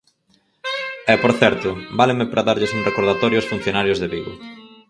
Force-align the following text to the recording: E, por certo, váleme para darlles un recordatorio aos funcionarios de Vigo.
E, 1.13 1.15
por 1.21 1.31
certo, 1.41 1.69
váleme 1.99 2.25
para 2.29 2.45
darlles 2.47 2.75
un 2.77 2.85
recordatorio 2.89 3.37
aos 3.39 3.49
funcionarios 3.51 3.97
de 3.99 4.07
Vigo. 4.13 4.33